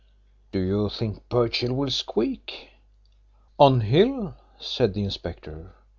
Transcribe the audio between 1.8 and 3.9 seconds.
squeak?" "On